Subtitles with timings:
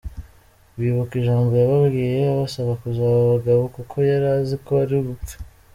[0.77, 5.35] Bibuka ijambo yababwiye abasaba kuzaba abagabo kuko yari azi ko ari bupfe.